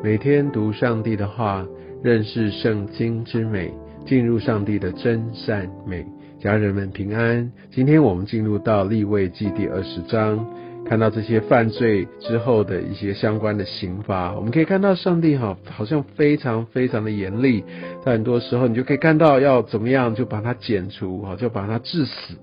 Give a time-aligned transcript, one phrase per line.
[0.00, 1.66] 每天读上帝的话，
[2.04, 3.74] 认识圣经之美，
[4.06, 6.06] 进入上帝的真善美。
[6.38, 7.50] 家人们平安。
[7.72, 10.46] 今天我们进入到立位记第二十章，
[10.84, 14.32] 看到这些犯罪之后的一些相关的刑罚。
[14.36, 17.64] 我们可以看到上帝哈，好像非常非常的严厉。
[18.04, 22.36] 在很多时候，你就可以看到要怎么样就把它剪除哈，就把它致死。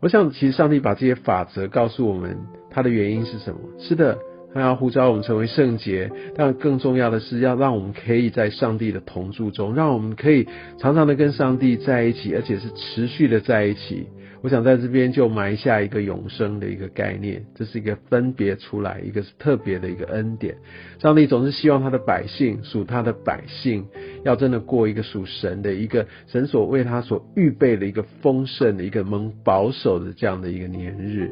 [0.00, 2.38] 我想，其实上帝把这些法则告诉我们，
[2.70, 3.60] 它的原因是什么？
[3.78, 4.16] 是的。
[4.54, 10.46] 他要呼召我们成为圣洁，但更重要的是要让我们可以在上帝的同住中，让我们可以
[10.78, 14.06] 常常的跟上帝在一起，而且是持续的在一起。
[14.42, 20.56] 我想在这边就埋下一个永生的一个概念，这是一个分别出来，一个是特别的一个恩典。
[20.98, 23.86] 上帝总是希望他的百姓属他的百姓，
[24.24, 31.30] 要真的过一个属神的一个神所为他所预备的一个丰盛的一个蒙保守的这样的一个年日。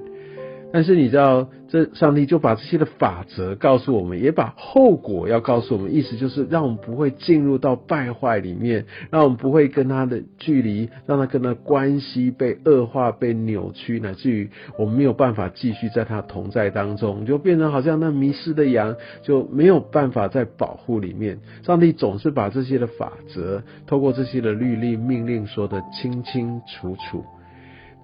[0.72, 14.48] 但是你知道，这上帝就把这些的法则告诉我们，也把后果要告诉我们，意思就是让我们不会进入到败坏里面，让我们不会跟他的距离，让他跟他关系被恶化、被扭曲，乃至于
[14.78, 21.38] 我们没有办法继续在他同在当中，就变成好像那迷失的羊，就没有办法在保护里面。
[21.64, 27.24] 上帝总是把这些的法则，透过这些的律例命令说的清清楚楚。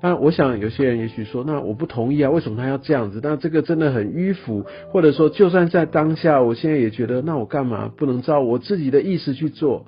[0.03, 3.21] 那我想有些人也许说，那我不同意啊，为什么他要这样子？
[3.23, 9.87] 那这个真的很迂腐，或者说，就算在当下，我现在也觉得，那我干嘛不能照我自己的意思去做？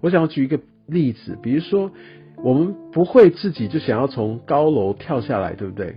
[0.00, 1.92] 我想要举一个例子，比如说，
[2.42, 5.96] 我们不会自己就想要从高楼跳下来，对不对？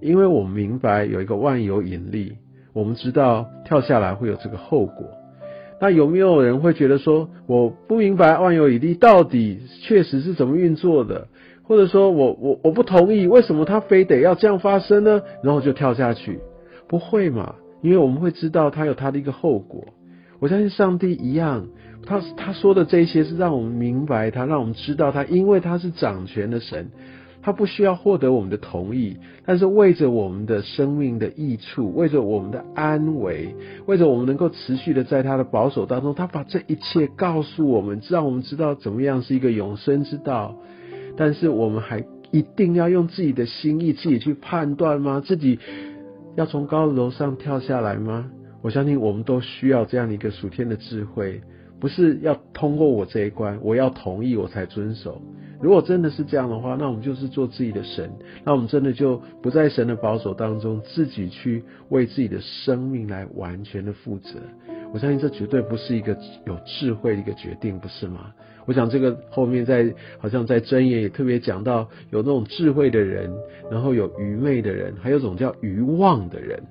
[0.00, 2.36] 因为我们明白有一个万有引力，
[2.72, 5.06] 我们知道跳下来会有这个后果。
[5.80, 11.28] 那有没有人会觉得说，我不明白万有引力到底确实是怎么运作的？
[11.68, 15.20] 或者说我我我不同意，为什么他非得要这样发生呢？
[15.42, 16.40] 然后就跳下去，
[16.88, 17.56] 不会嘛？
[17.82, 19.84] 因为我们会知道他有他的一个后果。
[20.40, 21.66] 我相信上帝一样，
[22.06, 26.90] 他他说的这些是让我们明白他，让我们知道他，因为他是掌权的神，
[27.42, 33.54] 他不需要获得我们的同意，但是为着我们的生命的益处，为着我们的安危，
[33.86, 40.56] 为着我们能够持续的在他的保守当中，他把这一切告诉我们，让我们知道怎么样是一个永生之道。
[41.18, 45.20] 但是我们还一定要用自己的心意自己去判断吗？
[45.26, 45.58] 自己
[46.36, 48.30] 要从高楼上跳下来吗？
[48.62, 51.40] 我相信我们都需要这样的一个属天的智慧，
[51.80, 55.20] 不是要通过我这一关，我要同意我才遵守。
[55.60, 58.08] 如果真的是这样的话，那我们就是做自己的神，
[58.44, 64.38] 那我们真的就不在神的保守当中，自己去为自己的生命来完全的负责。
[64.92, 68.32] 我相信这绝对不是一个有智慧的一个决定，不是吗？
[68.68, 73.32] 我想这个后面在好像在箴言也特别讲到，有那种智慧的人，
[73.70, 76.62] 然后有愚昧的人，还有种叫愚妄的人。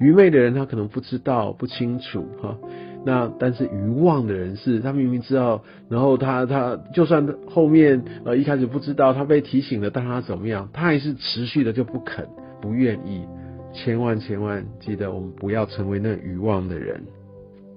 [0.00, 2.56] 愚昧的人他可能不知道不清楚哈，
[3.04, 12.26] 那但是愚妄的人是他明明知道，然后他他就算后面呃一开始不知道，他被提醒了，但他怎么样，他还是持续的就不肯
[12.62, 13.26] 不愿意。
[13.74, 17.02] 千万千万记得，我们不要成为那愚妄的人。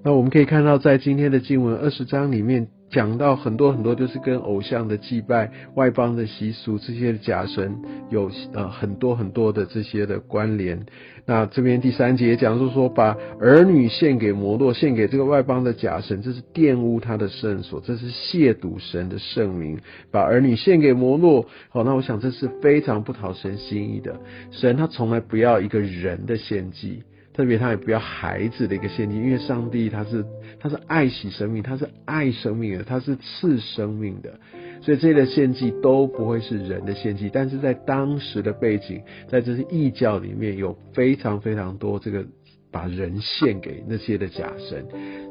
[0.02, 2.68] 那我们可以看到，在今天的经文二十章里面。
[2.96, 10.86] 讲到很多很多，就是跟偶像的祭拜、外邦的习俗这些假神有呃很多很多的这些的关联。
[11.26, 19.78] 那这边第三节讲述说，把儿女献给摩洛，献给这个外邦的假神，这是玷污他的圣所，这是亵渎神的圣名。
[20.10, 24.18] 把儿女献给摩洛，好，那我想这是非常不讨神心意的。
[24.50, 27.02] 神他从来不要一个人的献祭。
[27.36, 30.24] 特别他也不要孩子的一个献祭，因为上帝他是
[30.58, 34.40] 他是爱惜生命，他是爱生命的，他是赐生命的，
[34.80, 37.30] 所以这类献祭都不会是人的献祭。
[37.30, 42.24] 但是在当时的背景，在这些异教里面有非常非常多这个。
[42.76, 44.84] 把人献给那些的假神，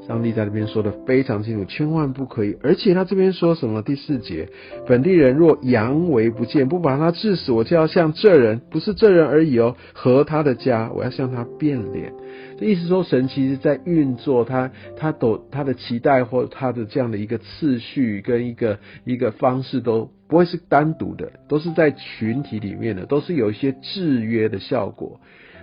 [0.08, 2.58] 上帝在这边说的非常清楚，千万不可以。
[2.64, 3.84] 而且他这边说什么？
[3.84, 4.50] 第四节，
[4.88, 12.12] 本地人若阳为不见，不把他治死，我就要向这人，不是这人而已哦，和他的家，我要向他变脸。
[12.58, 25.20] 这意思说，神其实在运作他，他都他的期待或他的这样的一个次序跟一个一个方式都不会是单独的，都是在群体里面的，都是有一些制约的效果。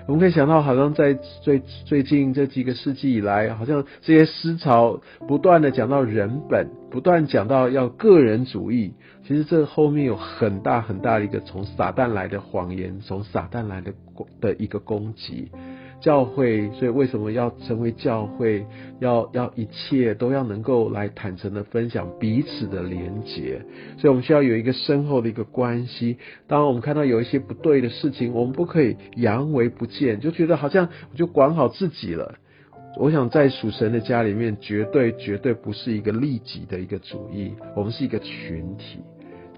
[0.06, 8.94] 我们可以想到，好像在最最近这几个世纪以来，好像这些思潮不断的讲到人本，不断讲到要个人主义。
[9.26, 13.93] 其实这后面有很大很大的一个从撒旦来的谎言，从撒旦来的
[14.40, 15.50] 的一个攻击。
[16.02, 18.66] 教会，所以为什么要成为教会？
[18.99, 23.60] 要要一切都要能够来坦诚的分享彼此的连结，
[23.96, 26.19] 所以我们需要有一个深厚的一个关系。
[26.46, 32.34] 当我们看到有一些不对的事情，我们不可以扬为不见，就觉得好像我就管好自己了。
[32.99, 39.00] 我想在属神的家里面，绝对绝对不是一个利己的一个主义，我们是一个群体。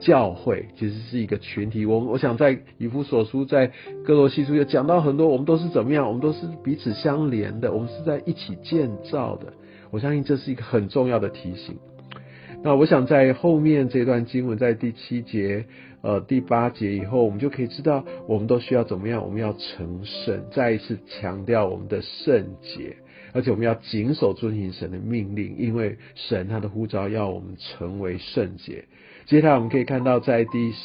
[0.05, 3.73] 教会其实是一个群体，我我想在以弗所书，在
[4.05, 6.06] 哥罗西书也讲到很多，我们都是怎么样？
[6.06, 9.55] 我们都是彼此相连的，我们是在一起建造的。
[9.91, 11.79] 我相信这是一个很重要的提醒。
[12.62, 15.65] 那我想在后面这段经文，在第七节、
[16.03, 19.25] 呃第八节以后，我们就可以知道，我们都需要怎么样？
[19.25, 22.97] 我们要成圣，再一次强调我们的圣洁，
[23.33, 28.85] 而且我们要谨守遵行神的命令，因为神他的呼召要我们成为圣洁。
[29.26, 30.76] 接下来我们可以看到，在第十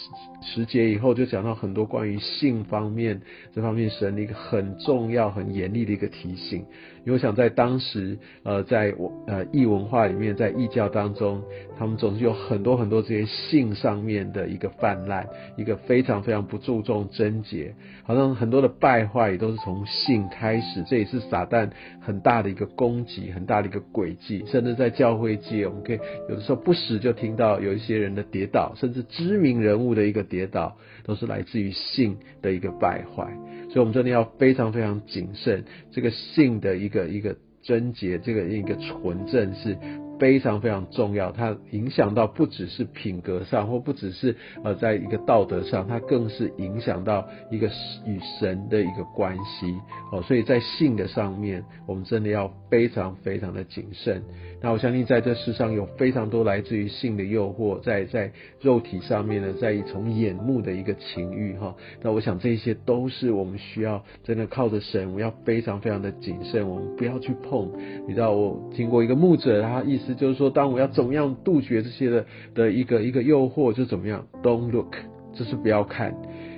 [0.42, 3.20] 十节以后，就讲到很多关于性方面
[3.54, 6.66] 这方面神的一个很重要、很严厉的一个提醒。
[7.06, 11.42] 因为我想在当时，呃，在我呃异文化里面，在异教当中，
[11.78, 15.28] 他们总是有很多很多这些性上面的一个泛滥，
[15.58, 20.84] 一个非常非常不注重贞洁，好像很多的败坏也都是从性开始。
[20.84, 21.70] 这也是撒旦
[22.00, 24.46] 很大的一个攻击，很大的一个诡计。
[24.48, 26.00] 甚至在教会界，我们可以
[26.30, 28.24] 有的时候不时就听到有一些人的。
[28.32, 33.26] 跌倒，甚至知名人物的一个跌倒，都是来自于性的一个败坏，
[33.70, 39.78] 所以我们真的要非常非常谨慎，这个性的一个一个贞洁，这个一个纯正是。
[40.20, 44.36] 非常非常重要，它影响到不只是品格上，或不只是
[44.66, 47.68] 呃，在一个道德上，它更是影响到一个
[48.06, 49.74] 与神的一个关系
[50.12, 50.22] 哦。
[50.22, 54.22] 所以在性的上面，我们真的要非常非常的谨慎。
[54.62, 58.30] 那我相信在这世上有非常多来自于性的诱惑，在在
[58.60, 61.74] 肉体上面呢，在从眼目的一个情欲哈。
[62.02, 67.72] 那我想这些都是我们需要真的靠着神，我们要非常非常的谨慎，我们不要去碰。
[68.06, 70.09] 你知道我听过一个牧者，他意思。
[70.16, 74.96] 就是说，当我要怎么样杜绝这些的的一个一个诱惑，就怎么样，Don't look，
[75.34, 76.16] 就是不要看，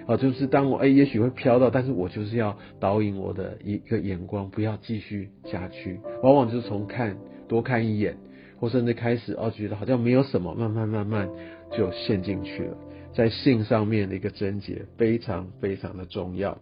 [0.07, 5.99] 啊，就是当我哎，也许会飘到，但是我就是要导引我的一个眼光，不要继续下去。
[6.23, 7.17] 往往就是从看
[7.47, 8.17] 多看一眼，
[8.59, 11.29] 或甚至开始哦，觉得好像没有什么，慢慢慢慢
[11.71, 12.77] 就陷进去了。
[13.13, 16.57] 在性上面的一个贞洁，非常非常的重要。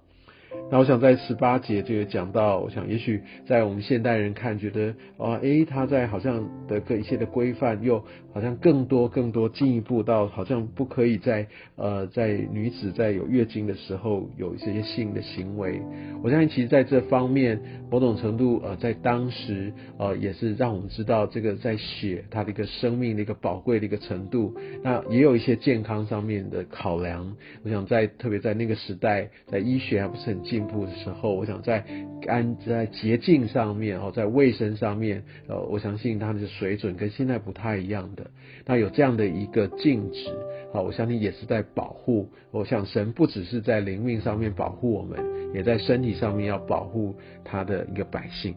[0.71, 15.81] 那我想在十八节就有讲到，我想也许在我们现代人看，觉得啊，诶，他在好像的个一些的规范，又好像更多更多进一步到，好像不可以在呃在女子在有月经的时候有一些性的行为。
[16.21, 24.53] 我相信其实在这方面，某种程度呃在当时呃也是让我们知道这个在血它的一个生命的一个宝贵的一个程度。
[24.83, 27.35] 那也有一些健康上面的考量。
[27.63, 30.58] 我想在特别在那个时代，在医学还不是很进。
[30.59, 31.85] 进步的时候，我想在
[32.27, 38.29] 安在洁净上面哦，在卫生上面，呃，我相信他们的水准跟现在不太一样的。
[38.65, 40.29] 那有这样的一个禁止，
[40.73, 42.27] 好，我相信也是在保护。
[42.51, 45.17] 我想神不只是在灵命上面保护我们，
[45.53, 47.15] 也在身体上面要保护
[47.45, 48.53] 他的一个百姓。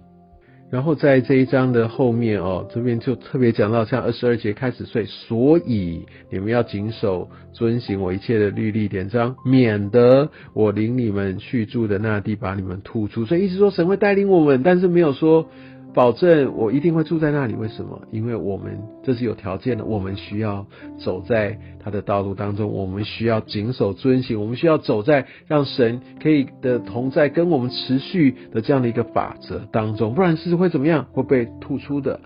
[0.73, 13.27] 然后在这一章的后面哦，这边就特别讲到，像二十二节开始睡，所以你们要谨守遵行我一切的律例典章，免得我领你们去住的那地把你们吐出。
[13.27, 15.47] 所以意思说神会带领我们，但是没有说。
[15.95, 17.55] 保证我一定会住在那里。
[17.55, 18.01] 为什么？
[18.11, 19.85] 因为我们这是有条件的。
[19.85, 20.67] 我们需要
[20.99, 30.15] 走在他的道路当中，我们需要谨守遵行，我们需要走在让神可以的同在跟我们持续的这样的一个法则当中。
[30.15, 31.07] 不然是会怎么样？
[31.13, 32.21] 会被突出的。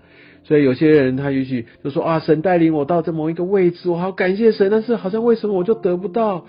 [0.45, 4.71] 所以有些人他也许就说啊，神带领我到这某一个位置，我好感谢神。
[4.71, 6.45] 但是好像为什么我就得不到？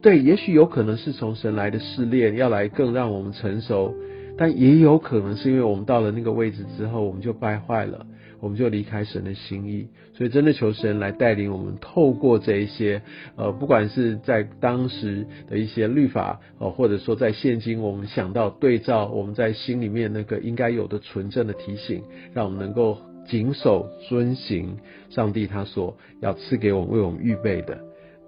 [0.00, 3.94] 对，也许有可能是从神来的试炼，要来更让我们成熟。
[4.36, 8.06] 但也有可能是因为我们到了那个位置之后，我们就败坏了，
[8.40, 9.88] 我们就离开神的心意。
[10.14, 13.02] 所以真的求神来带领我们，透过这一些，
[13.36, 22.02] 呃，不管是在当时的一些律法，呃，或者说在现今我们想到对照我们在心里面那个应该有的纯正的提醒，
[22.34, 24.76] 让我们能够谨守遵行
[25.08, 27.78] 上帝他所要赐给我们为我们预备的。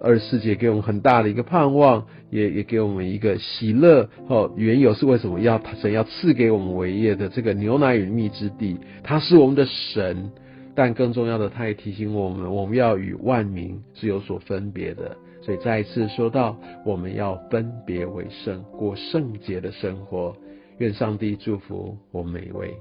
[0.01, 4.09] 二十四节给我们很大的一个盼望，也也给我们一个喜乐。
[4.27, 8.77] 哦，缘由是为什么要神要赐给我们伟业的这个牛奶与蜜之地？
[9.03, 10.29] 他是我们的神，
[10.75, 15.15] 但更重要的，他也提醒我们，我们要与万民是有所分别的。
[15.41, 20.35] 所以再一次说到，我们要分别为圣，过圣洁的生活。
[20.79, 22.73] 愿上帝祝福我们每一位。